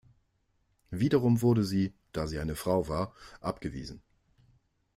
[0.89, 4.01] Wiederum wurde sie, da sie eine Frau war, abgewiesen.